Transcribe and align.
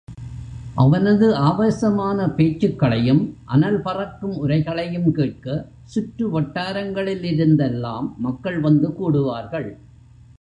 அவனது 0.75 1.35
ஆவேசமான 1.35 2.25
பேச்சுக்களையும், 2.37 3.21
அனல் 3.45 3.81
பறக்கும் 3.81 4.33
உரைகளையும் 4.37 5.11
கேட்க 5.11 5.67
சுற்று 5.83 6.41
வட்டாரங்களிலிருந்தெல்லாம் 6.41 8.07
மக்கள் 8.17 8.59
வந்து 8.59 8.89
கூடுவார்கள். 8.89 9.69